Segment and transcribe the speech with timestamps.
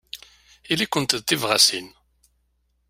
[0.71, 1.87] Ili-kent d tibɣasin.